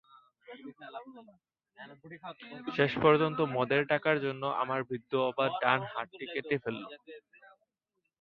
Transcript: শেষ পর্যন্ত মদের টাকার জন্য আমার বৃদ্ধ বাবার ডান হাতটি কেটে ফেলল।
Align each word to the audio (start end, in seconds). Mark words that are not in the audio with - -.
শেষ 2.77 2.91
পর্যন্ত 3.03 3.39
মদের 3.55 3.81
টাকার 3.91 4.17
জন্য 4.25 4.43
আমার 4.61 4.79
বৃদ্ধ 4.89 5.11
বাবার 5.21 5.51
ডান 5.63 5.79
হাতটি 5.91 6.25
কেটে 6.33 6.55
ফেলল। 6.63 6.83